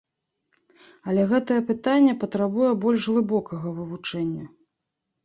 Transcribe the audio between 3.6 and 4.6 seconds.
вывучэння.